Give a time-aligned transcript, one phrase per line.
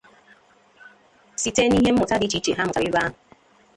[1.41, 3.13] site n'ihe mmụta dị iche iche ha mụtara ebe ahụ